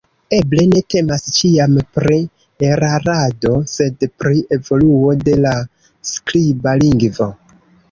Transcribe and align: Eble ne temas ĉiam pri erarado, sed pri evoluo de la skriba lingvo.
Eble 0.35 0.63
ne 0.69 0.79
temas 0.93 1.27
ĉiam 1.35 1.75
pri 1.97 2.17
erarado, 2.69 3.53
sed 3.75 4.07
pri 4.25 4.43
evoluo 4.59 5.15
de 5.29 5.39
la 5.45 5.55
skriba 6.15 6.77
lingvo. 6.85 7.33